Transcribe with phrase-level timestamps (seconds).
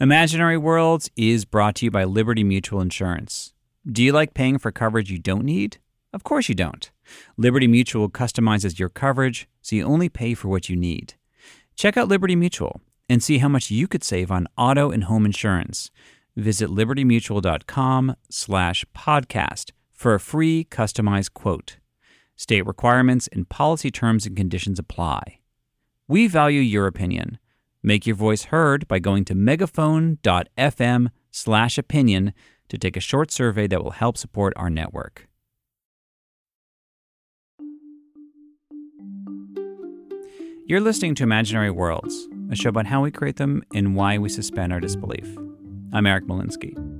[0.00, 3.52] Imaginary Worlds is brought to you by Liberty Mutual Insurance.
[3.84, 5.78] Do you like paying for coverage you don't need?
[6.12, 6.88] Of course you don't.
[7.36, 11.14] Liberty Mutual customizes your coverage so you only pay for what you need.
[11.74, 15.26] Check out Liberty Mutual and see how much you could save on auto and home
[15.26, 15.90] insurance.
[16.36, 21.78] Visit libertymutual.com slash podcast for a free customized quote.
[22.36, 25.40] State requirements and policy terms and conditions apply.
[26.06, 27.40] We value your opinion.
[27.88, 32.34] Make your voice heard by going to megaphone.fm slash opinion
[32.68, 35.26] to take a short survey that will help support our network.
[40.66, 44.28] You're listening to Imaginary Worlds, a show about how we create them and why we
[44.28, 45.26] suspend our disbelief.
[45.94, 46.97] I'm Eric Molinsky.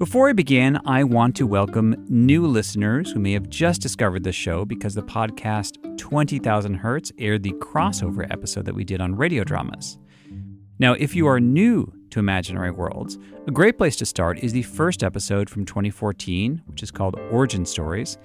[0.00, 4.32] Before I begin, I want to welcome new listeners who may have just discovered the
[4.32, 9.44] show because the podcast 20,000 Hertz aired the crossover episode that we did on radio
[9.44, 9.98] dramas.
[10.78, 14.62] Now, if you are new to Imaginary Worlds, a great place to start is the
[14.62, 18.16] first episode from 2014, which is called Origin Stories.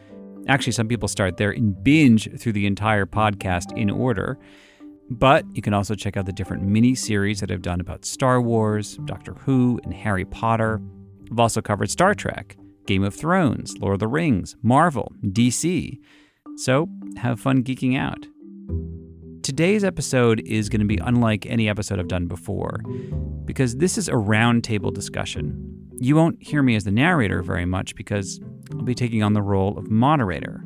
[0.48, 4.40] Actually, some people start there and binge through the entire podcast in order.
[5.10, 8.42] But you can also check out the different mini series that I've done about Star
[8.42, 10.80] Wars, Doctor Who, and Harry Potter.
[11.32, 16.00] I've also covered Star Trek, Game of Thrones, Lord of the Rings, Marvel, DC.
[16.58, 18.28] So have fun geeking out.
[19.42, 22.80] Today's episode is going to be unlike any episode I've done before
[23.46, 25.90] because this is a roundtable discussion.
[26.00, 28.40] You won't hear me as the narrator very much because
[28.74, 30.64] I'll be taking on the role of moderator.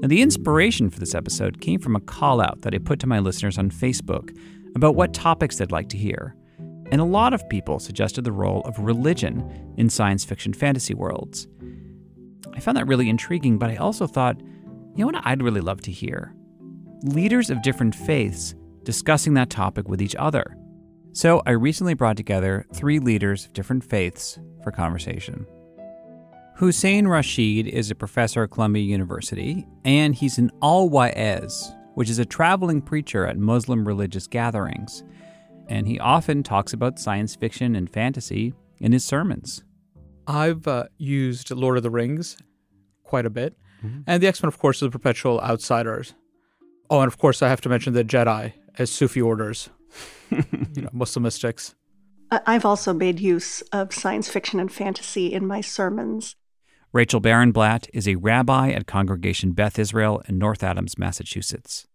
[0.00, 3.06] Now, the inspiration for this episode came from a call out that I put to
[3.06, 4.36] my listeners on Facebook
[4.74, 6.34] about what topics they'd like to hear
[6.92, 11.48] and a lot of people suggested the role of religion in science fiction fantasy worlds.
[12.52, 15.80] I found that really intriguing, but I also thought, you know what I'd really love
[15.82, 16.34] to hear?
[17.02, 20.54] Leaders of different faiths discussing that topic with each other.
[21.12, 25.46] So I recently brought together three leaders of different faiths for conversation.
[26.56, 32.18] Hussein Rashid is a professor at Columbia University, and he's an al Wa'ez, which is
[32.18, 35.02] a traveling preacher at Muslim religious gatherings
[35.72, 39.64] and he often talks about science fiction and fantasy in his sermons.
[40.26, 42.36] I've uh, used Lord of the Rings
[43.04, 44.02] quite a bit, mm-hmm.
[44.06, 46.12] and the X Men, of course, are the perpetual outsiders.
[46.90, 49.70] Oh, and of course, I have to mention the Jedi as Sufi orders,
[50.30, 51.74] you know, Muslim mystics.
[52.30, 56.36] I've also made use of science fiction and fantasy in my sermons.
[56.92, 61.86] Rachel Barenblatt is a rabbi at Congregation Beth Israel in North Adams, Massachusetts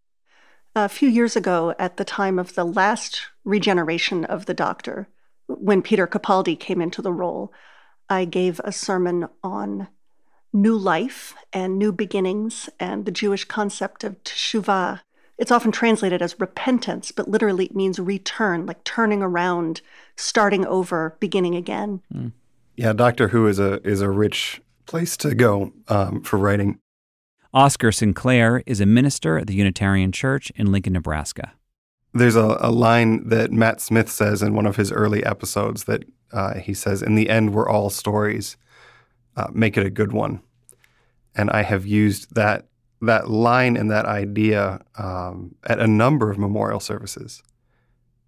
[0.84, 5.08] a few years ago at the time of the last regeneration of the doctor,
[5.46, 7.52] when Peter Capaldi came into the role,
[8.08, 9.88] I gave a sermon on
[10.52, 15.00] new life and new beginnings and the Jewish concept of teshuvah.
[15.36, 19.80] It's often translated as repentance, but literally it means return, like turning around,
[20.16, 22.02] starting over, beginning again.
[22.14, 22.32] Mm.
[22.76, 26.78] Yeah, Doctor Who is a is a rich place to go um, for writing.
[27.54, 31.52] Oscar Sinclair is a minister at the Unitarian Church in Lincoln, Nebraska.
[32.12, 36.04] There's a, a line that Matt Smith says in one of his early episodes that
[36.30, 38.58] uh, he says, In the end, we're all stories.
[39.34, 40.42] Uh, make it a good one.
[41.34, 42.66] And I have used that
[43.00, 47.42] that line and that idea um, at a number of memorial services.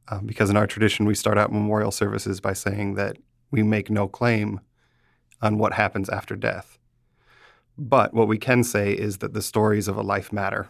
[0.09, 3.17] Um, because in our tradition, we start out memorial services by saying that
[3.51, 4.61] we make no claim
[5.43, 6.79] on what happens after death.
[7.83, 10.69] But what we can say is that the stories of a life matter.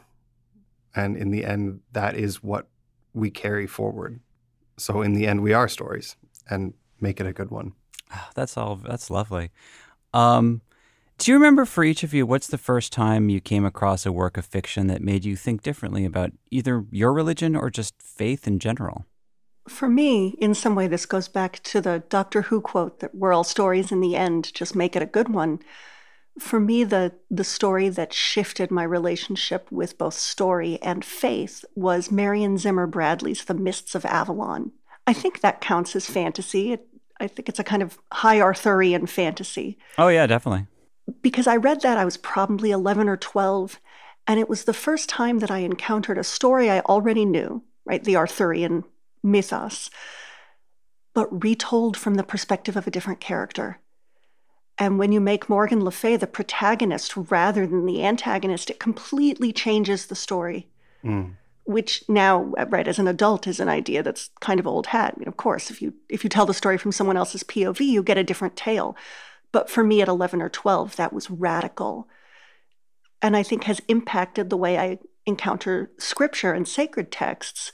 [0.95, 2.69] And in the end, that is what
[3.13, 4.21] we carry forward.
[4.79, 6.15] So in the end, we are stories
[6.49, 7.73] and make it a good one.
[8.15, 8.77] Oh, that's all.
[8.77, 9.51] That's lovely.
[10.15, 10.61] Um,
[11.19, 14.13] do you remember for each of you, what's the first time you came across a
[14.13, 18.47] work of fiction that made you think differently about either your religion or just faith
[18.47, 19.05] in general?
[19.69, 23.33] For me, in some way, this goes back to the Doctor Who quote that we're
[23.33, 25.59] all stories in the end, just make it a good one
[26.39, 32.11] for me, the the story that shifted my relationship with both story and faith was
[32.11, 34.73] Marion Zimmer Bradley's The Mists of Avalon.
[35.07, 36.73] I think that counts as fantasy.
[36.73, 36.87] It,
[37.19, 39.79] I think it's a kind of high Arthurian fantasy.
[39.99, 40.67] Oh yeah, definitely.
[41.23, 43.81] Because I read that I was probably 11 or 12
[44.27, 48.03] and it was the first time that I encountered a story I already knew, right?
[48.03, 48.85] The Arthurian
[49.23, 49.91] mythos,
[51.15, 53.81] but retold from the perspective of a different character.
[54.81, 59.53] And when you make Morgan Le Fay the protagonist rather than the antagonist, it completely
[59.53, 60.69] changes the story.
[61.05, 61.37] Mm.
[61.65, 65.15] Which now, right, as an adult, is an idea that's kind of old hat.
[65.15, 67.81] I mean, of course, if you if you tell the story from someone else's POV,
[67.81, 68.97] you get a different tale.
[69.53, 72.09] But for me, at eleven or twelve, that was radical,
[73.23, 77.73] and I think has impacted the way I encounter scripture and sacred texts.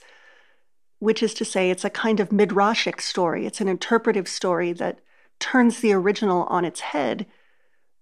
[0.99, 3.45] which is to say, it's a kind of midrashic story.
[3.45, 4.99] It's an interpretive story that
[5.39, 7.25] turns the original on its head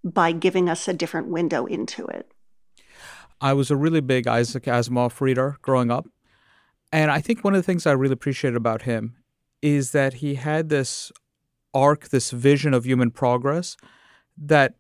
[0.04, 2.32] by giving us a different window into it.
[3.42, 6.08] I was a really big Isaac Asimov reader growing up.
[6.92, 9.16] And I think one of the things I really appreciated about him
[9.62, 11.12] is that he had this
[11.74, 13.76] arc, this vision of human progress
[14.38, 14.76] that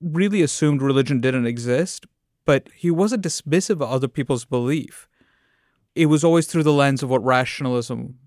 [0.00, 2.06] really assumed religion didn't exist,
[2.44, 5.08] but he wasn't dismissive of other people's belief.
[5.94, 8.18] It was always through the lens of what rationalism,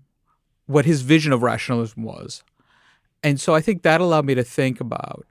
[0.66, 2.42] what his vision of rationalism was.
[3.22, 5.26] And so I think that allowed me to think about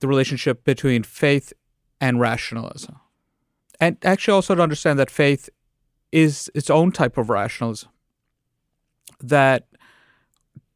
[0.00, 1.52] the relationship between faith
[2.00, 2.96] and rationalism.
[3.80, 5.48] And actually also to understand that faith
[6.12, 7.88] is its own type of rationalism.
[9.20, 9.66] That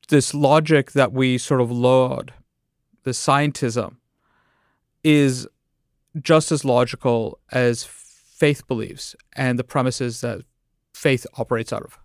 [0.09, 2.33] this logic that we sort of laud,
[3.05, 3.97] the scientism,
[5.05, 5.47] is
[6.21, 10.43] just as logical as faith beliefs and the premises that
[10.95, 11.99] faith operates out of.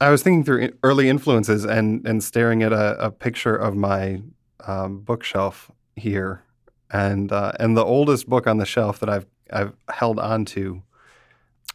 [0.00, 4.22] I was thinking through early influences and and staring at a, a picture of my
[4.66, 6.42] um, bookshelf here,
[6.90, 10.82] and uh, and the oldest book on the shelf that I've I've held on to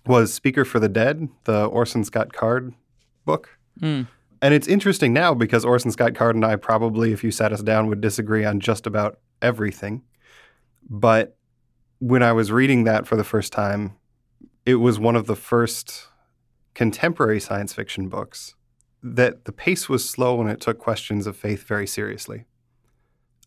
[0.05, 2.73] was Speaker for the Dead, the Orson Scott Card
[3.25, 3.57] book.
[3.79, 4.07] Mm.
[4.41, 7.63] And it's interesting now because Orson Scott Card and I probably, if you sat us
[7.63, 10.03] down, would disagree on just about everything.
[10.87, 11.35] But
[11.99, 13.95] when I was reading that for the first time,
[14.65, 16.07] it was one of the first
[16.75, 18.53] contemporary science fiction books
[19.01, 22.45] that the pace was slow and it took questions of faith very seriously.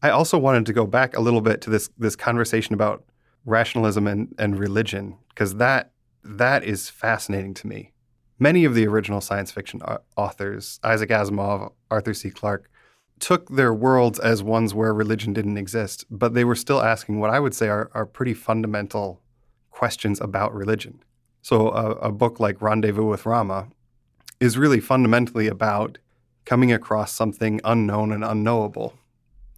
[0.02, 3.04] I also wanted to go back a little bit to this this conversation about
[3.44, 5.92] rationalism and, and religion because that
[6.24, 7.92] that is fascinating to me.
[8.38, 9.82] Many of the original science fiction
[10.16, 12.30] authors, Isaac Asimov, Arthur C.
[12.30, 12.70] Clarke,
[13.18, 17.30] took their worlds as ones where religion didn't exist, but they were still asking what
[17.30, 19.20] I would say are, are pretty fundamental
[19.70, 21.02] questions about religion.
[21.42, 23.68] So, a, a book like Rendezvous with Rama
[24.40, 25.98] is really fundamentally about
[26.44, 28.94] coming across something unknown and unknowable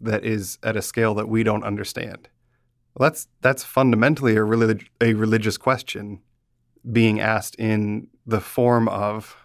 [0.01, 2.29] that is at a scale that we don't understand.
[2.95, 6.21] Well, that's that's fundamentally a, relig- a religious question
[6.91, 9.37] being asked in the form of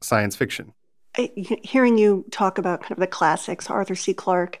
[0.00, 0.72] science fiction.
[1.16, 4.12] Hearing you talk about kind of the classics, Arthur C.
[4.12, 4.60] Clarke,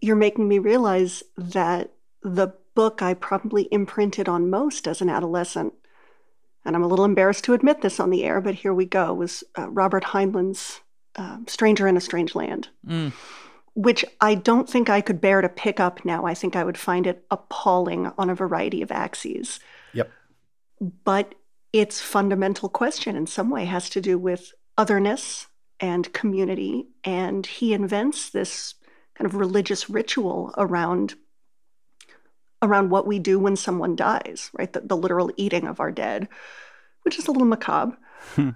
[0.00, 1.92] you're making me realize that
[2.22, 5.74] the book I probably imprinted on most as an adolescent,
[6.64, 9.14] and I'm a little embarrassed to admit this on the air, but here we go,
[9.14, 10.80] was uh, Robert Heinlein's
[11.16, 13.12] uh, Stranger in a Strange Land, mm.
[13.74, 16.24] which I don't think I could bear to pick up now.
[16.24, 19.60] I think I would find it appalling on a variety of axes.
[19.92, 20.10] Yep.
[21.04, 21.34] But
[21.72, 25.46] its fundamental question in some way has to do with otherness
[25.78, 26.88] and community.
[27.04, 28.74] And he invents this
[29.14, 31.14] kind of religious ritual around
[32.62, 34.72] around what we do when someone dies, right?
[34.72, 36.28] The, the literal eating of our dead,
[37.02, 37.96] which is a little macabre.
[38.34, 38.50] Hmm.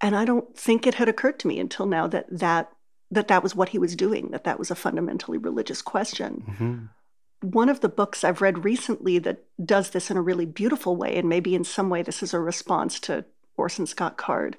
[0.00, 2.70] And I don't think it had occurred to me until now that that
[3.10, 6.44] that that was what he was doing, that that was a fundamentally religious question.
[6.48, 7.48] Mm-hmm.
[7.48, 11.16] One of the books I've read recently that does this in a really beautiful way,
[11.16, 13.24] and maybe in some way this is a response to
[13.56, 14.56] Orson Scott Card,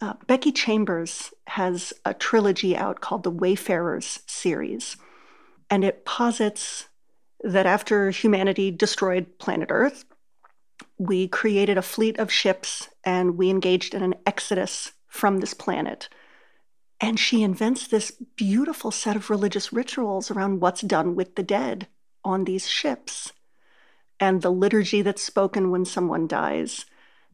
[0.00, 4.96] uh, Becky Chambers has a trilogy out called the Wayfarers series,
[5.70, 6.88] and it posits
[7.46, 10.04] that after humanity destroyed planet Earth,
[10.98, 16.08] we created a fleet of ships and we engaged in an exodus from this planet.
[17.00, 21.88] And she invents this beautiful set of religious rituals around what's done with the dead
[22.24, 23.32] on these ships
[24.18, 26.86] and the liturgy that's spoken when someone dies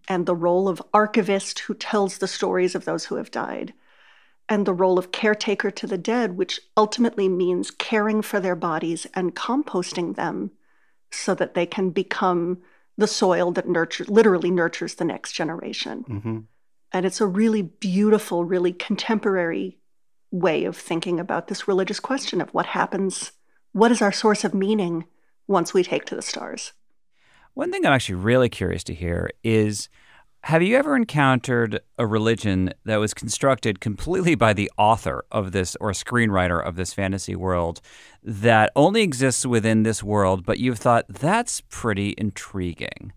[0.09, 3.73] and the role of archivist who tells the stories of those who have died,
[4.49, 9.07] and the role of caretaker to the dead, which ultimately means caring for their bodies
[9.15, 10.51] and composting them
[11.11, 12.59] so that they can become
[12.97, 16.05] the soil that nurtures, literally nurtures the next generation.
[16.09, 16.39] Mm-hmm.
[16.93, 19.79] And it's a really beautiful, really contemporary
[20.31, 23.33] way of thinking about this religious question of what happens,
[23.73, 25.05] what is our source of meaning
[25.47, 26.73] once we take to the stars.
[27.55, 29.89] One thing I'm actually really curious to hear is
[30.45, 35.77] have you ever encountered a religion that was constructed completely by the author of this
[35.81, 37.81] or screenwriter of this fantasy world
[38.25, 43.13] that only exists within this world, but you've thought that's pretty intriguing?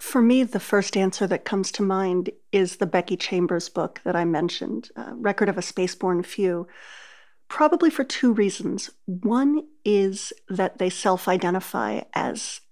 [0.00, 4.16] For me, the first answer that comes to mind is the Becky Chambers book that
[4.16, 6.66] I mentioned, uh, Record of a Spaceborn Few,
[7.48, 8.88] probably for two reasons.
[9.04, 12.62] One is that they self identify as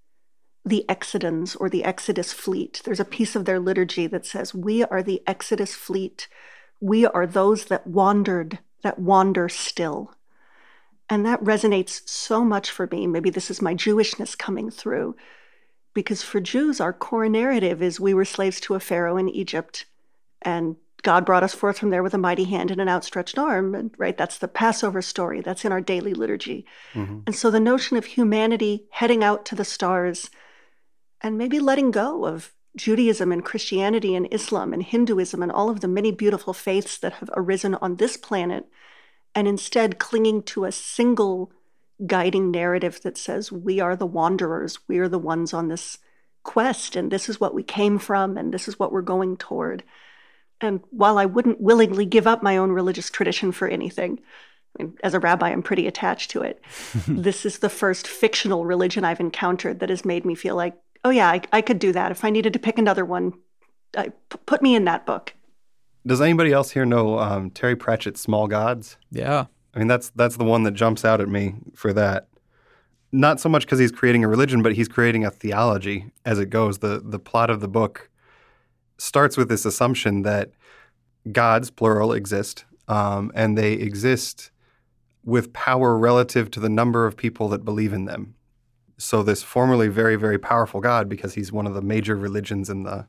[0.64, 2.82] the Exodans or the Exodus fleet.
[2.84, 6.28] There's a piece of their liturgy that says, We are the Exodus fleet.
[6.80, 10.14] We are those that wandered, that wander still.
[11.10, 13.06] And that resonates so much for me.
[13.06, 15.16] Maybe this is my Jewishness coming through.
[15.94, 19.86] Because for Jews, our core narrative is we were slaves to a Pharaoh in Egypt,
[20.42, 23.74] and God brought us forth from there with a mighty hand and an outstretched arm.
[23.74, 25.40] And right, that's the Passover story.
[25.40, 26.66] That's in our daily liturgy.
[26.92, 27.20] Mm-hmm.
[27.26, 30.30] And so the notion of humanity heading out to the stars
[31.20, 35.80] and maybe letting go of Judaism and Christianity and Islam and Hinduism and all of
[35.80, 38.66] the many beautiful faiths that have arisen on this planet,
[39.34, 41.52] and instead clinging to a single
[42.06, 45.98] guiding narrative that says we are the wanderers, we are the ones on this
[46.44, 49.82] quest, and this is what we came from, and this is what we're going toward.
[50.60, 54.20] And while I wouldn't willingly give up my own religious tradition for anything,
[54.78, 56.62] I mean, as a rabbi, I'm pretty attached to it.
[57.08, 61.10] this is the first fictional religion I've encountered that has made me feel like, oh,
[61.10, 62.10] yeah, I, I could do that.
[62.10, 63.34] If I needed to pick another one,
[63.96, 65.34] I, p- put me in that book.
[66.06, 68.96] Does anybody else here know um, Terry Pratchett's Small Gods?
[69.10, 69.46] Yeah.
[69.74, 72.28] I mean, that's that's the one that jumps out at me for that.
[73.12, 76.46] Not so much because he's creating a religion, but he's creating a theology as it
[76.50, 76.78] goes.
[76.78, 78.10] the The plot of the book
[78.96, 80.52] starts with this assumption that
[81.30, 84.50] gods, plural, exist, um, and they exist
[85.24, 88.34] with power relative to the number of people that believe in them.
[88.98, 92.82] So this formerly very, very powerful God, because he's one of the major religions in
[92.82, 93.06] the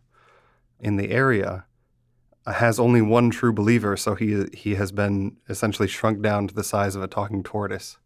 [0.80, 1.66] in the area,
[2.46, 3.98] uh, has only one true believer.
[3.98, 7.98] So he he has been essentially shrunk down to the size of a talking tortoise,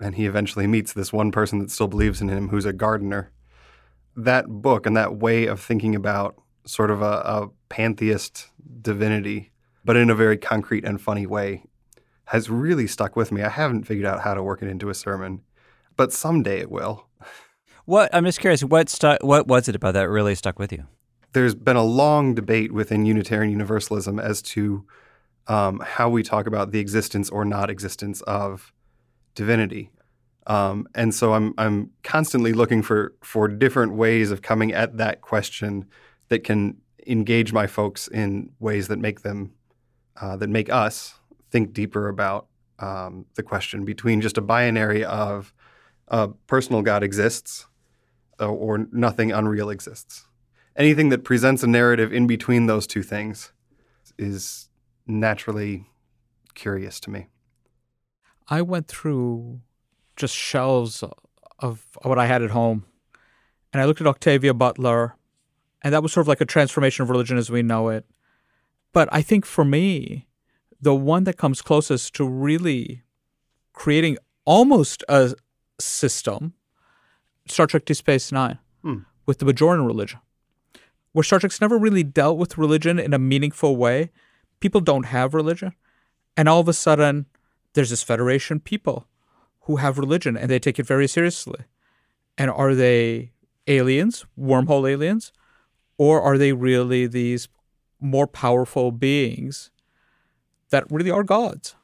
[0.00, 3.30] and he eventually meets this one person that still believes in him, who's a gardener.
[4.16, 6.34] That book and that way of thinking about
[6.64, 8.48] sort of a, a pantheist
[8.82, 9.52] divinity,
[9.84, 11.62] but in a very concrete and funny way,
[12.24, 13.42] has really stuck with me.
[13.42, 15.42] I haven't figured out how to work it into a sermon,
[15.96, 17.06] but someday it will.
[17.84, 19.22] What I'm just curious, what stuck?
[19.22, 20.84] What was it about that really stuck with you?
[21.32, 24.84] There's been a long debate within Unitarian Universalism as to
[25.46, 28.72] um, how we talk about the existence or not existence of
[29.34, 29.90] divinity.
[30.46, 35.20] Um, and so I'm I'm constantly looking for for different ways of coming at that
[35.20, 35.86] question
[36.28, 39.52] that can engage my folks in ways that make them
[40.20, 41.14] uh, that make us
[41.50, 42.46] think deeper about
[42.78, 45.52] um, the question between just a binary of
[46.08, 47.66] uh, personal God exists
[48.40, 50.26] uh, or nothing unreal exists.
[50.76, 53.52] Anything that presents a narrative in between those two things
[54.18, 54.68] is
[55.06, 55.86] naturally
[56.54, 57.28] curious to me.
[58.48, 59.60] I went through
[60.16, 61.02] just shelves
[61.58, 62.84] of what I had at home,
[63.72, 65.16] and I looked at Octavia Butler
[65.86, 68.04] and that was sort of like a transformation of religion as we know it.
[68.92, 70.26] But I think for me,
[70.80, 73.02] the one that comes closest to really
[73.72, 75.34] creating almost a
[75.78, 76.54] system,
[77.46, 78.98] Star Trek Deep Space Nine, hmm.
[79.26, 80.20] with the Bajoran religion,
[81.12, 84.10] where Star Trek's never really dealt with religion in a meaningful way.
[84.60, 85.72] People don't have religion.
[86.36, 87.26] And all of a sudden,
[87.74, 89.06] there's this Federation people
[89.62, 91.60] who have religion and they take it very seriously.
[92.38, 93.32] And are they
[93.66, 95.32] aliens, wormhole aliens?
[95.98, 97.48] Or are they really these
[98.00, 99.70] more powerful beings
[100.70, 101.75] that really are gods?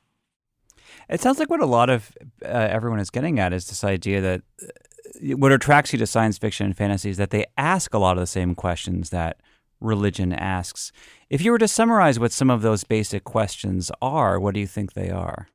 [1.08, 4.20] It sounds like what a lot of uh, everyone is getting at is this idea
[4.20, 7.98] that uh, what attracts you to science fiction and fantasy is that they ask a
[7.98, 9.40] lot of the same questions that
[9.80, 10.92] religion asks.
[11.28, 14.66] If you were to summarize what some of those basic questions are, what do you
[14.66, 15.48] think they are?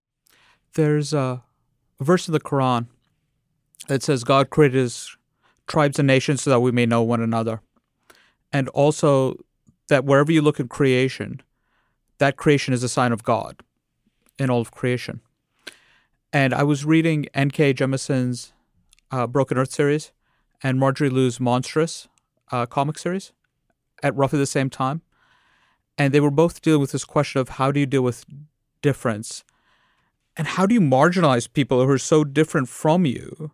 [0.74, 1.44] There's a,
[2.00, 2.88] verse in the Quran
[3.88, 5.16] that says God created his
[5.66, 7.62] tribes and nations so that we may know one another
[8.52, 9.38] and also
[9.90, 11.42] that wherever you look at creation,
[12.20, 13.62] that creation is a sign of God
[14.38, 15.22] in all of creation.
[16.34, 17.74] And I was reading N.K.
[17.74, 18.52] Jemisin's
[19.12, 20.12] uh, Broken Earth series
[20.62, 22.08] and Marjorie Liu's Monstress
[22.52, 23.32] uh, comic series
[24.04, 25.02] at roughly the same time.
[25.98, 28.26] And they were both dealing with this question of how do you deal with
[28.82, 29.44] difference?
[30.36, 33.52] And how do you marginalize people who are so different from you,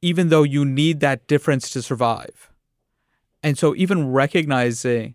[0.00, 2.50] even though you need that difference to survive?
[3.42, 5.14] And so even recognizing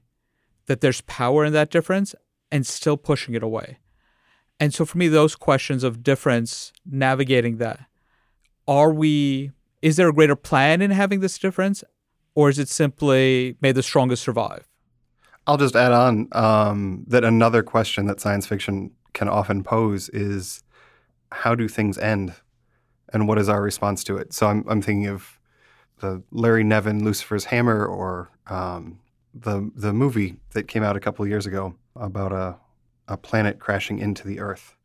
[0.68, 2.16] that there's power in that difference
[2.52, 3.80] and still pushing it away.
[4.62, 7.80] And so for me, those questions of difference, navigating that,
[8.68, 9.50] are we,
[9.82, 11.84] is there a greater plan in having this difference?
[12.36, 14.70] Or is it simply may the strongest survive?
[15.48, 20.62] I'll just add on um, that another question that science fiction can often pose is
[21.32, 22.36] how do things end?
[23.12, 24.32] And what is our response to it?
[24.32, 25.40] So I'm, I'm thinking of
[26.02, 29.00] the Larry Niven Lucifer's Hammer or um,
[29.34, 32.58] the the movie that came out a couple years ago about a
[33.08, 34.76] a planet crashing into the Earth.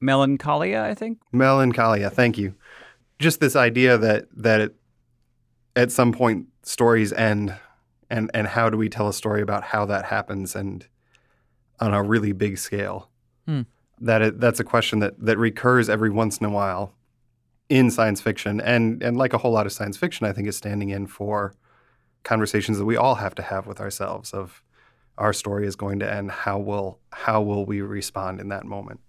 [0.00, 1.18] Melancholia, I think.
[1.32, 2.10] Melancholia.
[2.10, 2.54] Thank you.
[3.18, 4.76] Just this idea that that it,
[5.76, 7.56] at some point stories end,
[8.10, 10.86] and and how do we tell a story about how that happens and
[11.80, 13.08] on a really big scale.
[13.46, 13.62] Hmm.
[14.00, 16.94] That it, that's a question that that recurs every once in a while
[17.68, 20.56] in science fiction, and and like a whole lot of science fiction, I think is
[20.56, 21.54] standing in for
[22.24, 24.62] conversations that we all have to have with ourselves of
[25.16, 29.00] our story is going to end, how will how will we respond in that moment?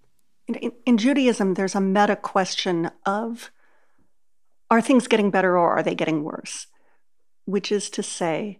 [0.48, 3.52] In, in Judaism, there's a meta question of
[4.70, 6.68] are things getting better or are they getting worse?
[7.46, 8.60] Which is to say,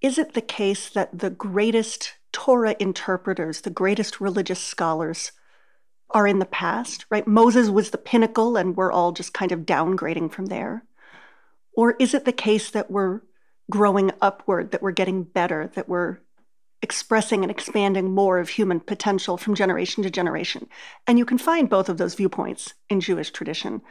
[0.00, 5.32] is it the case that the greatest Torah interpreters, the greatest religious scholars,
[6.10, 7.26] are in the past, right?
[7.26, 10.84] Moses was the pinnacle and we're all just kind of downgrading from there.
[11.72, 13.20] Or is it the case that we're
[13.70, 16.20] growing upward, that we're getting better, that we're
[16.82, 20.68] expressing and expanding more of human potential from generation to generation?
[21.06, 23.82] And you can find both of those viewpoints in Jewish tradition.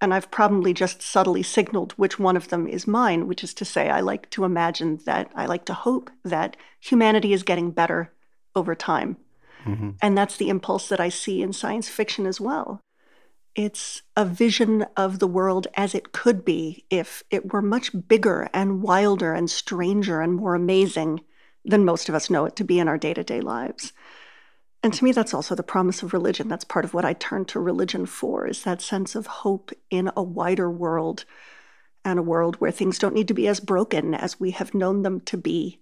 [0.00, 3.64] And I've probably just subtly signaled which one of them is mine, which is to
[3.64, 8.12] say, I like to imagine that, I like to hope that humanity is getting better
[8.54, 9.16] over time.
[9.64, 9.90] Mm-hmm.
[10.02, 12.80] And that's the impulse that I see in science fiction as well.
[13.54, 18.50] It's a vision of the world as it could be if it were much bigger
[18.52, 21.22] and wilder and stranger and more amazing
[21.66, 23.92] than most of us know it to be in our day to day lives.
[24.82, 26.48] And to me, that's also the promise of religion.
[26.48, 30.10] That's part of what I turn to religion for, is that sense of hope in
[30.16, 31.24] a wider world
[32.04, 35.02] and a world where things don't need to be as broken as we have known
[35.02, 35.80] them to be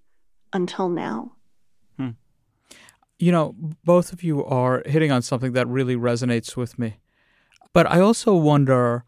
[0.54, 1.32] until now.
[1.98, 2.10] Hmm.
[3.18, 6.96] You know, both of you are hitting on something that really resonates with me.
[7.74, 9.04] But I also wonder,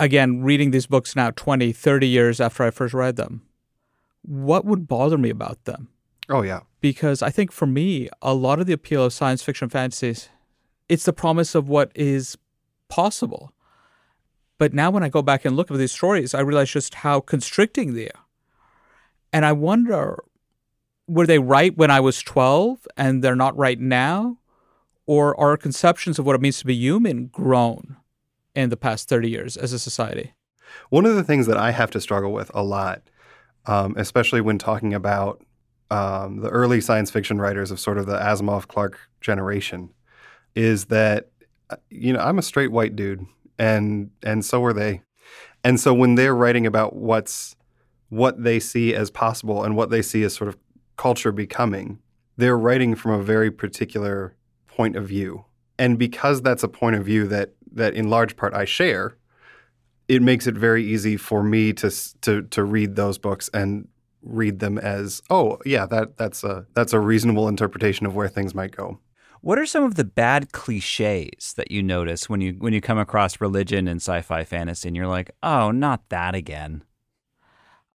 [0.00, 3.42] again, reading these books now 20, 30 years after I first read them,
[4.26, 5.88] what would bother me about them?
[6.28, 6.60] Oh, yeah.
[6.80, 10.28] Because I think for me, a lot of the appeal of science fiction fantasies,
[10.88, 12.36] it's the promise of what is
[12.88, 13.52] possible.
[14.58, 17.20] But now when I go back and look at these stories, I realize just how
[17.20, 18.24] constricting they are.
[19.32, 20.22] And I wonder
[21.08, 24.38] were they right when I was 12 and they're not right now?
[25.06, 27.96] Or are our conceptions of what it means to be human grown
[28.56, 30.34] in the past 30 years as a society?
[30.90, 33.02] One of the things that I have to struggle with a lot,
[33.66, 35.44] um, especially when talking about
[35.90, 39.90] um, the early science fiction writers of sort of the Asimov Clarke generation,
[40.54, 41.28] is that
[41.70, 43.26] uh, you know I'm a straight white dude,
[43.58, 45.02] and and so are they,
[45.64, 47.56] and so when they're writing about what's
[48.08, 50.56] what they see as possible and what they see as sort of
[50.96, 51.98] culture becoming,
[52.36, 54.34] they're writing from a very particular
[54.66, 55.44] point of view.
[55.78, 59.16] And because that's a point of view that that in large part I share,
[60.08, 61.90] it makes it very easy for me to
[62.22, 63.88] to to read those books and
[64.22, 68.54] read them as, oh yeah, that that's a that's a reasonable interpretation of where things
[68.54, 68.98] might go.
[69.40, 72.98] What are some of the bad cliches that you notice when you when you come
[72.98, 76.82] across religion and sci-fi fantasy and you're like, "Oh, not that again."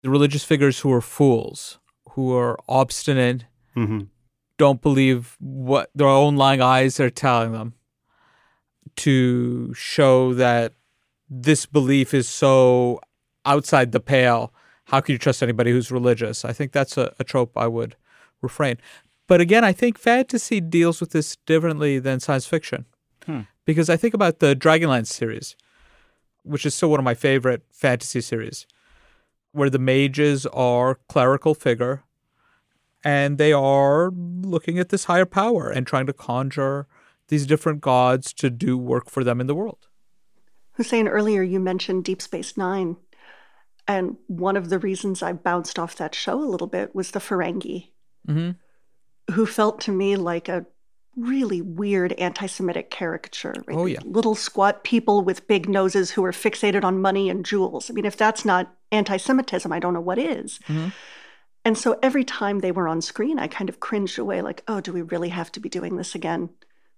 [0.03, 1.79] The religious figures who are fools,
[2.11, 4.05] who are obstinate, mm-hmm
[4.57, 7.73] don't believe what their own lying eyes are telling them
[8.95, 10.73] to show that
[11.29, 12.99] this belief is so
[13.45, 14.53] outside the pale.
[14.85, 16.45] How can you trust anybody who's religious?
[16.45, 17.95] I think that's a, a trope I would
[18.41, 18.77] refrain.
[19.27, 22.85] But again, I think fantasy deals with this differently than science fiction.
[23.25, 23.41] Hmm.
[23.65, 25.57] Because I think about the Dragonlance series,
[26.43, 28.65] which is still one of my favorite fantasy series,
[29.51, 32.03] where the mages are clerical figure
[33.03, 36.87] and they are looking at this higher power and trying to conjure
[37.27, 39.86] these different gods to do work for them in the world.
[40.77, 42.97] Hussein, earlier you mentioned Deep Space Nine.
[43.87, 47.19] And one of the reasons I bounced off that show a little bit was the
[47.19, 47.89] Ferengi,
[48.27, 48.51] mm-hmm.
[49.33, 50.65] who felt to me like a
[51.15, 53.55] really weird anti Semitic caricature.
[53.65, 53.77] Right?
[53.77, 54.01] Oh, yeah.
[54.05, 57.89] Little squat people with big noses who are fixated on money and jewels.
[57.89, 60.59] I mean, if that's not anti Semitism, I don't know what is.
[60.67, 60.89] Mm-hmm.
[61.65, 64.79] And so every time they were on screen, I kind of cringed away, like, oh,
[64.79, 66.49] do we really have to be doing this again?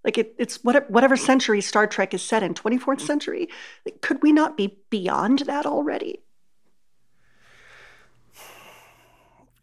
[0.04, 3.50] Like it, it's whatever century Star Trek is set in, 24th century.
[4.02, 6.22] Could we not be beyond that already?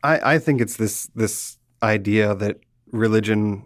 [0.03, 2.59] I, I think it's this this idea that
[2.93, 3.65] religion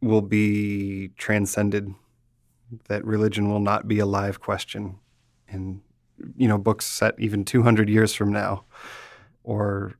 [0.00, 1.94] will be transcended,
[2.88, 4.98] that religion will not be a live question
[5.48, 5.80] in
[6.36, 8.64] you know books set even 200 years from now,
[9.44, 9.94] or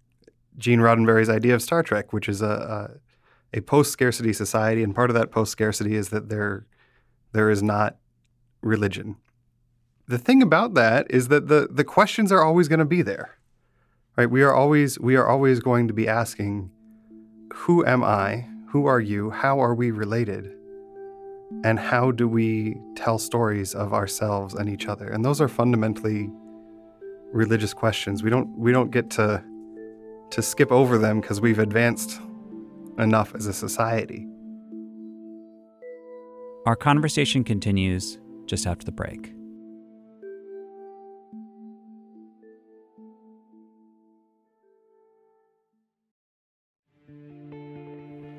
[0.59, 3.10] Gene Roddenberry's idea of Star Trek, which is a, a,
[3.53, 6.67] a post scarcity society, and part of that post scarcity is that there
[7.33, 7.97] there is not
[8.63, 9.17] religion.
[10.07, 13.39] The thing about that is that the the questions are always going to be there,
[14.17, 14.31] right?
[14.31, 16.71] We are always we are always going to be asking,
[17.53, 18.47] who am I?
[18.71, 19.31] Who are you?
[19.31, 20.53] How are we related?
[21.65, 25.09] And how do we tell stories of ourselves and each other?
[25.09, 26.31] And those are fundamentally
[27.33, 28.23] religious questions.
[28.23, 29.43] We don't we don't get to
[30.31, 32.21] to skip over them because we've advanced
[33.01, 34.27] enough as a society.
[36.67, 39.33] Our conversation continues just after the break.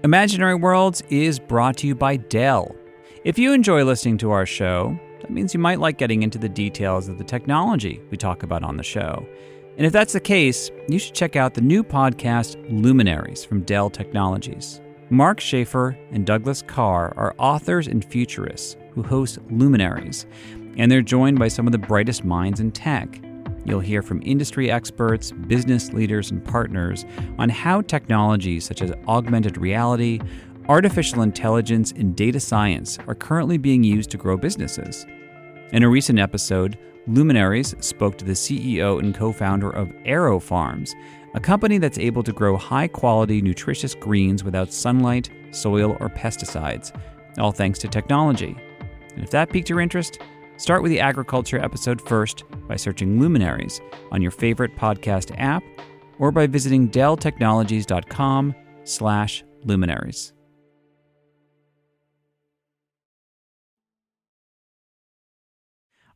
[0.04, 2.76] Imaginary Worlds is brought to you by Dell.
[3.24, 6.50] If you enjoy listening to our show, that means you might like getting into the
[6.50, 9.24] details of the technology we talk about on the show.
[9.78, 13.90] And if that's the case, you should check out the new podcast, Luminaries from Dell
[13.90, 14.82] Technologies.
[15.10, 20.26] Mark Schaefer and Douglas Karr are authors and futurists who host Luminaries,
[20.78, 23.22] and they're joined by some of the brightest minds in tech.
[23.66, 27.06] You'll hear from industry experts, business leaders, and partners
[27.38, 30.20] on how technologies such as augmented reality,
[30.68, 35.06] artificial intelligence, and data science are currently being used to grow businesses.
[35.72, 40.94] In a recent episode, Luminaries spoke to the CEO and co founder of AeroFarms,
[41.34, 46.96] a company that's able to grow high quality, nutritious greens without sunlight, soil, or pesticides,
[47.38, 48.56] all thanks to technology.
[49.16, 50.20] And if that piqued your interest,
[50.62, 55.64] Start with the agriculture episode first by searching Luminaries on your favorite podcast app
[56.20, 60.34] or by visiting delltechnologies.com slash luminaries.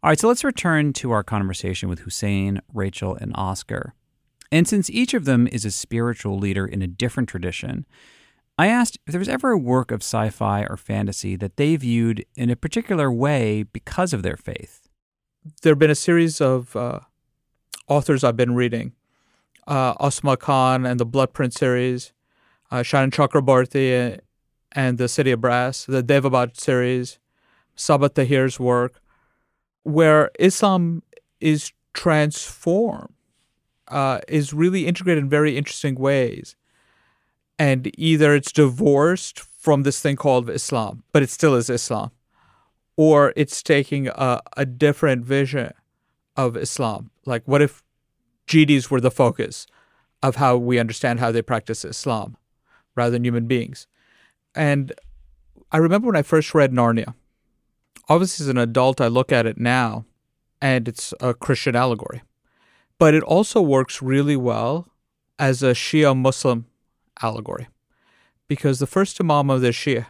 [0.05, 3.95] All right, so let's return to our conversation with Hussein, Rachel, and Oscar.
[4.51, 7.87] And since each of them is a spiritual leader in a different tradition,
[8.55, 11.75] I asked if there was ever a work of sci fi or fantasy that they
[11.75, 14.87] viewed in a particular way because of their faith.
[15.63, 16.99] There have been a series of uh,
[17.87, 18.93] authors I've been reading
[19.65, 22.13] uh, Ausma Khan and the Bloodprint series,
[22.69, 24.19] uh, Shannon Chakraborty
[24.71, 27.17] and the City of Brass, the Daevabad series,
[27.75, 29.01] Sabaa Tahir's work,
[29.85, 31.01] where Islam
[31.39, 33.13] is transformed,
[33.87, 36.55] uh, is really integrated in very interesting ways
[37.57, 42.11] and either it's divorced from this thing called Islam, but it still is Islam,
[42.97, 45.73] or it's taking a, a different vision
[46.35, 47.11] of Islam.
[47.25, 47.81] Like, what if
[48.47, 49.65] genies were the focus
[50.21, 52.37] of how we understand how they practice Islam
[52.95, 53.87] rather than human beings?
[54.53, 54.93] And
[55.71, 57.13] I remember when I first read Narnia.
[58.07, 60.05] Obviously, as an adult, I look at it now
[60.61, 62.21] and it's a Christian allegory.
[62.97, 64.87] But it also works really well
[65.37, 66.65] as a Shia Muslim
[67.21, 67.67] allegory.
[68.47, 70.05] Because the first Imam of the Shia,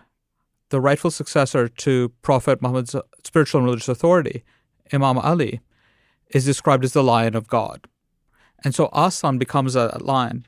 [0.70, 4.44] the rightful successor to Prophet Muhammad's spiritual and religious authority,
[4.92, 5.62] Imam Ali,
[6.30, 7.88] is described as the lion of God.
[8.64, 10.48] And so Aslan becomes a lion.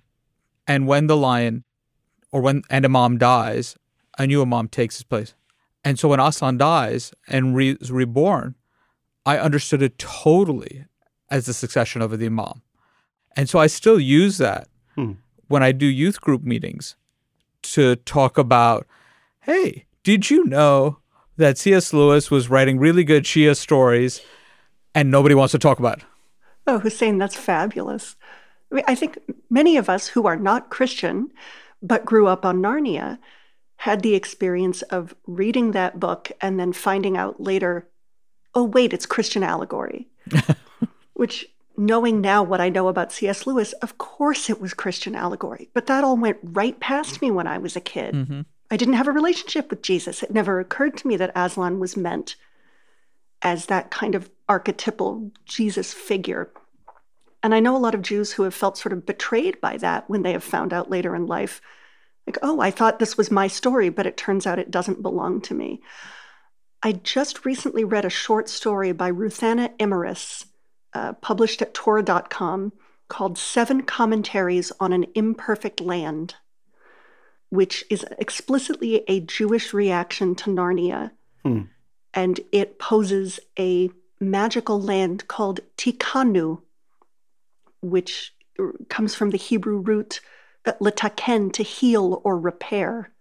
[0.67, 1.63] And when the lion
[2.31, 3.77] or when an Imam dies,
[4.17, 5.33] a new Imam takes his place.
[5.87, 8.55] And so when Aslan dies and re- is reborn,
[9.25, 10.83] I understood it totally
[11.31, 12.61] as the succession of the Imam.
[13.37, 15.13] And so I still use that hmm
[15.47, 16.97] when I do youth group meetings
[17.61, 18.85] to talk about,
[19.43, 20.97] hey, did you know
[21.37, 21.93] that C.S.
[21.93, 24.19] Lewis was writing really good Shia stories
[24.93, 26.03] and nobody wants to talk about it?
[26.67, 28.17] Oh, Hussein, that's fabulous.
[28.73, 29.19] I, mean, I think
[29.49, 31.31] many of us who are not Christian
[31.81, 33.19] but grew up on Narnia
[33.77, 37.87] had the experience of reading that book and then finding out later,
[38.55, 40.07] oh, wait, it's Christian allegory,
[41.13, 43.45] which knowing now what I know about C.S.
[43.45, 45.69] Lewis, of course it was Christian allegory.
[45.73, 48.15] But that all went right past me when I was a kid.
[48.15, 48.41] Mm-hmm.
[48.71, 50.23] I didn't have a relationship with Jesus.
[50.23, 52.35] It never occurred to me that Aslan was meant
[53.43, 56.51] as that kind of archetypal Jesus figure.
[57.43, 60.09] And I know a lot of Jews who have felt sort of betrayed by that
[60.09, 61.61] when they have found out later in life,
[62.27, 65.41] like, oh, I thought this was my story, but it turns out it doesn't belong
[65.41, 65.81] to me.
[66.83, 70.45] I just recently read a short story by Ruthanna Emrys
[70.93, 72.73] uh, published at Tor.com
[73.07, 76.35] called Seven Commentaries on an Imperfect Land,
[77.49, 81.11] which is explicitly a Jewish reaction to Narnia.
[81.43, 81.61] Hmm.
[82.13, 86.61] And it poses a magical land called Tikanu,
[87.81, 88.33] which
[88.89, 90.19] comes from the Hebrew root
[90.73, 93.11] letaken, to heal or repair.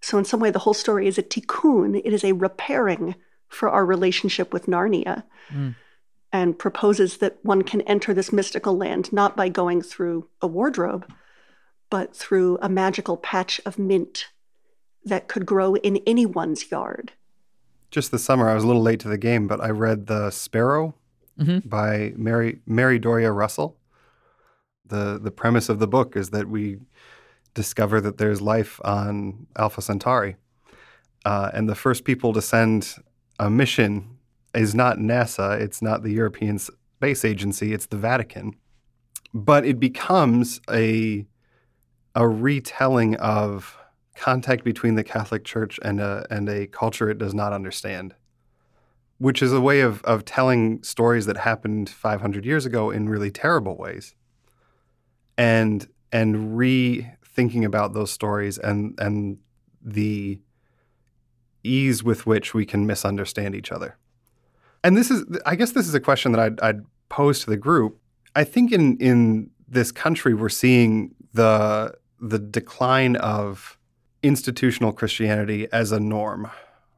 [0.00, 2.00] So, in some way, the whole story is a tikkun.
[2.04, 3.14] It is a repairing
[3.48, 5.24] for our relationship with Narnia.
[5.50, 5.74] Mm
[6.32, 11.10] and proposes that one can enter this mystical land not by going through a wardrobe,
[11.88, 14.28] but through a magical patch of mint
[15.04, 17.12] that could grow in anyone's yard.
[17.90, 20.30] Just this summer, I was a little late to the game, but I read The
[20.30, 20.94] Sparrow
[21.38, 21.68] mm-hmm.
[21.68, 23.76] by Mary Mary Doria Russell.
[24.90, 26.78] The The premise of the book is that we
[27.54, 30.36] discover that there's life on Alpha Centauri,
[31.24, 32.96] uh, and the first people to send
[33.38, 34.18] a mission
[34.54, 38.54] is not NASA, it's not the European Space Agency, it's the Vatican.
[39.32, 41.26] But it becomes a
[42.14, 43.76] a retelling of
[44.16, 48.14] contact between the Catholic Church and a and a culture it does not understand,
[49.18, 53.30] which is a way of of telling stories that happened 500 years ago in really
[53.30, 54.14] terrible ways,
[55.40, 59.38] and and rethinking about those stories and and
[59.82, 60.38] the
[61.64, 63.96] ease with which we can misunderstand each other.
[64.84, 67.56] And this is, I guess, this is a question that I'd, I'd pose to the
[67.56, 67.98] group.
[68.36, 73.78] I think in in this country we're seeing the the decline of
[74.22, 76.50] institutional Christianity as a norm,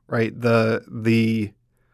[0.09, 0.33] right?
[0.39, 1.53] The the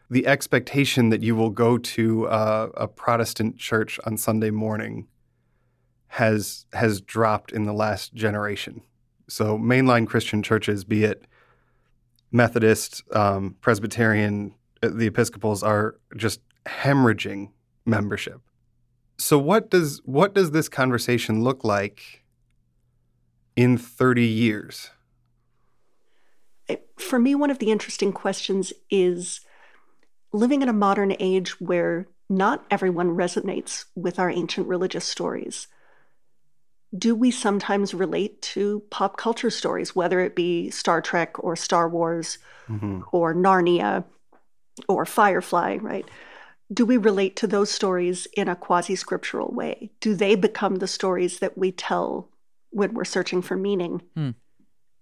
[0.09, 5.09] the expectation that you will go to a, a Protestant church on Sunday morning
[6.09, 8.83] has has dropped in the last generation.
[9.29, 11.25] So mainline Christian churches, be it
[12.33, 17.51] Methodist, um, Presbyterian, uh, the Episcopals, are just hemorrhaging
[17.87, 18.41] membership.
[19.19, 22.25] So what does what does this conversation look like
[23.57, 24.91] in 30 years?
[26.99, 29.41] For me, one of the interesting questions is
[30.33, 35.67] living in a modern age where not everyone resonates with our ancient religious stories.
[36.97, 41.89] Do we sometimes relate to pop culture stories, whether it be Star Trek or Star
[41.89, 43.03] Wars mm-hmm.
[43.13, 44.05] or Narnia
[44.89, 46.07] or Firefly, right?
[46.73, 49.91] Do we relate to those stories in a quasi scriptural way?
[50.01, 52.29] Do they become the stories that we tell
[52.71, 54.03] when we're searching for meaning?
[54.15, 54.31] Hmm.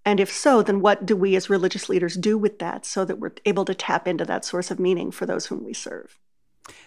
[0.04, 3.18] And if so, then what do we as religious leaders do with that so that
[3.18, 6.20] we're able to tap into that source of meaning for those whom we serve?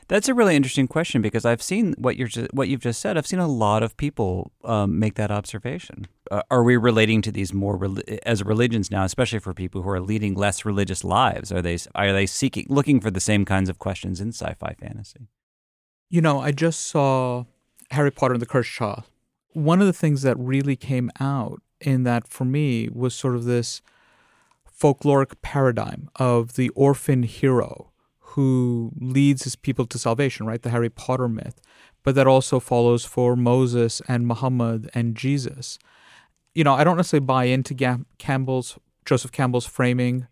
[0.08, 3.18] That's a really interesting question because I've seen what you're what you've just said.
[3.18, 6.08] I've seen a lot of people um, make that observation.
[6.32, 9.90] Uh, are we relating to these more re- as religions now, especially for people who
[9.90, 11.52] are leading less religious lives?
[11.52, 15.28] Are they are they seeking looking for the same kinds of questions in sci-fi fantasy?
[16.10, 17.46] You know, I just saw
[17.92, 19.04] Harry Potter and the Cursed Child.
[19.54, 23.46] One of the things that really came out in that for me was sort of
[23.46, 23.82] this
[24.80, 27.89] folkloric paradigm of the orphan hero
[28.34, 30.62] who leads his people to salvation, right?
[30.62, 31.60] The Harry Potter myth.
[32.04, 35.78] But that also follows for Moses and Muhammad and Jesus.
[36.54, 40.28] You know, I don't necessarily buy into Gam- Campbell's Joseph Campbell's framing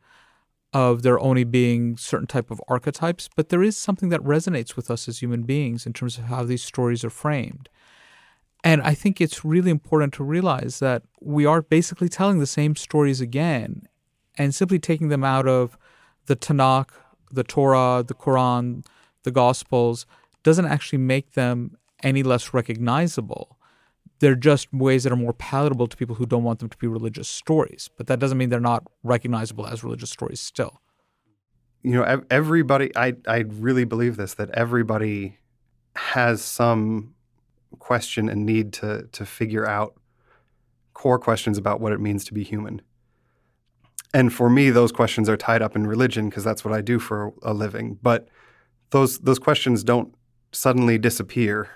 [0.74, 4.92] of there only being certain type of archetypes, but there is something that resonates with
[4.92, 7.70] us as human beings in terms of how these stories are framed.
[8.64, 12.76] And I think it's really important to realize that we are basically telling the same
[12.76, 13.88] stories again
[14.38, 15.78] and simply taking them out of
[16.26, 16.90] the Tanakh,
[17.32, 18.86] the Torah, the Quran,
[19.24, 20.06] the Gospels
[20.44, 23.58] doesn't actually make them any less recognizable.
[24.20, 26.88] They're just ways that are more palatable to people who don't want them to be
[26.88, 27.90] religious stories.
[27.98, 30.82] But that doesn't mean they're not recognizable as religious stories still.
[31.84, 35.38] You know, everybody, I, I really believe this that everybody
[35.96, 37.14] has some
[37.80, 39.96] question and need to to figure out
[40.94, 42.82] core questions about what it means to be human.
[44.14, 47.00] And for me, those questions are tied up in religion because that's what I do
[47.00, 48.00] for a living.
[48.02, 48.28] But
[48.92, 50.14] those those questions don't
[50.52, 51.70] suddenly disappear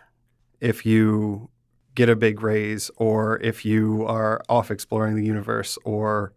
[0.60, 1.50] if you
[1.94, 6.34] get a big raise or if you are off exploring the universe or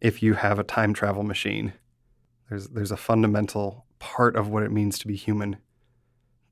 [0.00, 1.74] if you have a time travel machine.
[2.48, 5.58] There's there's a fundamental part of what it means to be human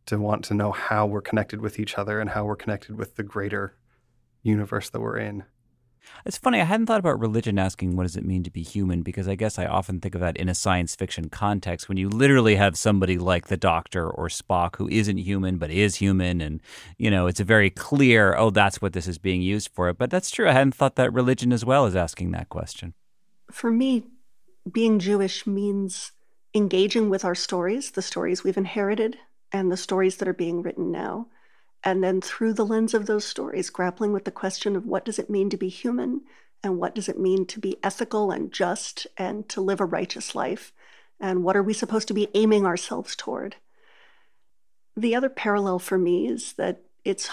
[0.09, 3.17] to want to know how we're connected with each other and how we're connected with
[3.17, 3.77] the greater
[4.43, 5.45] universe that we're in.
[6.25, 9.03] It's funny, I hadn't thought about religion asking what does it mean to be human
[9.03, 12.09] because I guess I often think of that in a science fiction context when you
[12.09, 16.61] literally have somebody like the doctor or Spock who isn't human but is human and
[16.97, 19.93] you know, it's a very clear, oh that's what this is being used for.
[19.93, 20.49] But that's true.
[20.49, 22.95] I hadn't thought that religion as well is asking that question.
[23.51, 24.05] For me,
[24.71, 26.13] being Jewish means
[26.55, 29.17] engaging with our stories, the stories we've inherited,
[29.53, 31.29] and the stories that are being written now.
[31.85, 35.19] And then through the lens of those stories, grappling with the question of what does
[35.19, 36.23] it mean to be human
[36.63, 40.35] and what does it mean to be ethical and just and to live a righteous
[40.35, 40.73] life?
[41.21, 43.57] And what are we supposed to be aiming ourselves toward?
[44.97, 47.31] The other parallel for me is that it's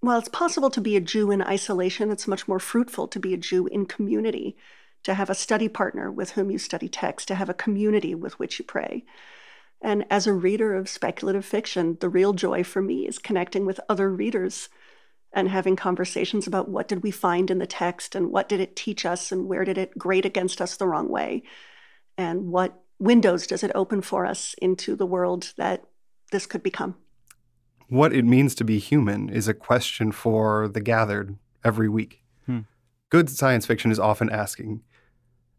[0.00, 3.32] while it's possible to be a Jew in isolation, it's much more fruitful to be
[3.34, 4.56] a Jew in community,
[5.04, 8.36] to have a study partner with whom you study text, to have a community with
[8.40, 9.04] which you pray.
[9.82, 13.80] And as a reader of speculative fiction, the real joy for me is connecting with
[13.88, 14.68] other readers
[15.32, 18.76] and having conversations about what did we find in the text and what did it
[18.76, 21.42] teach us and where did it grate against us the wrong way
[22.16, 25.84] and what windows does it open for us into the world that
[26.30, 26.94] this could become.
[27.88, 32.22] What it means to be human is a question for the gathered every week.
[32.46, 32.60] Hmm.
[33.10, 34.82] Good science fiction is often asking,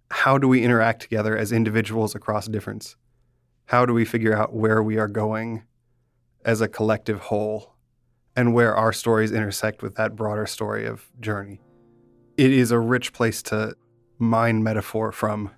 [0.09, 2.95] how do we interact together as individuals across difference?
[3.65, 5.63] How do we figure out where we are going
[6.45, 7.75] as a collective whole
[8.35, 11.61] and where our stories intersect with that broader story of journey?
[12.37, 13.75] It is a rich place to
[14.19, 15.51] mine metaphor from.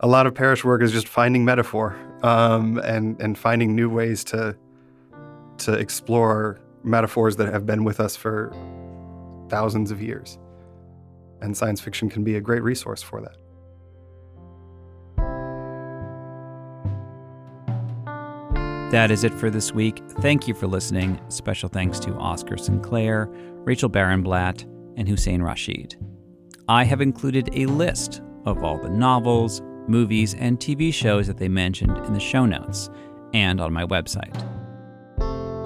[0.00, 4.24] A lot of parish work is just finding metaphor um, and and finding new ways
[4.24, 4.56] to
[5.58, 8.52] to explore metaphors that have been with us for
[9.48, 10.38] thousands of years.
[11.40, 13.36] and science fiction can be a great resource for that.
[18.94, 20.00] That is it for this week.
[20.20, 21.20] Thank you for listening.
[21.26, 23.28] Special thanks to Oscar Sinclair,
[23.64, 24.62] Rachel Barenblatt,
[24.96, 25.96] and Hussein Rashid.
[26.68, 31.48] I have included a list of all the novels, movies, and TV shows that they
[31.48, 32.88] mentioned in the show notes
[33.32, 34.32] and on my website.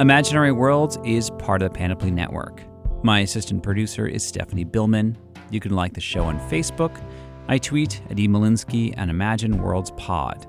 [0.01, 2.62] Imaginary Worlds is part of the Panoply Network.
[3.05, 5.19] My assistant producer is Stephanie Billman.
[5.51, 6.99] You can like the show on Facebook.
[7.47, 10.47] I tweet at emolinsky and Imagine Worlds Pod.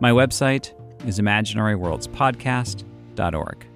[0.00, 0.72] My website
[1.06, 3.75] is imaginaryworldspodcast.org.